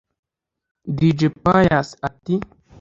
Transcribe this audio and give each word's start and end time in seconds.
Dj 0.97 1.19
Pius 1.45 1.89
ati 2.11 2.35